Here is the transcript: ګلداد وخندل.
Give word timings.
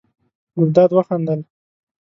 ګلداد 0.57 0.89
وخندل. 0.97 1.39